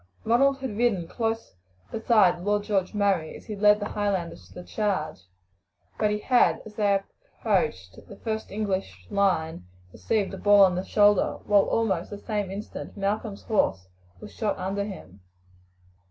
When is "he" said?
3.45-3.55, 6.09-6.17